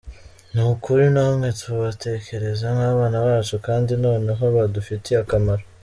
[0.53, 5.63] Ni ukuri namwe tubatekereza nk’abana bacu kandi noneho badufitiye akamaro.